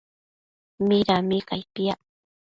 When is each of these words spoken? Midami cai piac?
Midami 0.87 1.37
cai 1.47 1.63
piac? 1.73 1.99